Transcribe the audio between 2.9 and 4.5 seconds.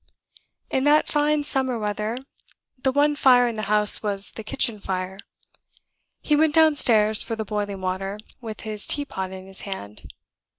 one fire in the house was the